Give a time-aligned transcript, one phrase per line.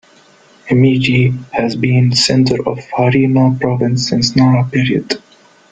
[0.67, 5.21] Himeji has been the center of Harima Province since Nara period.